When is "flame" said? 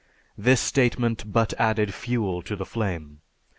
2.65-3.21